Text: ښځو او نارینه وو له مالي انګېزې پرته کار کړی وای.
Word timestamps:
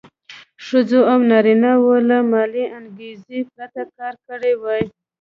ښځو 0.65 0.99
او 1.11 1.19
نارینه 1.29 1.71
وو 1.81 1.95
له 2.09 2.17
مالي 2.31 2.65
انګېزې 2.77 3.39
پرته 3.53 3.81
کار 3.97 4.13
کړی 4.27 4.53
وای. 4.63 4.83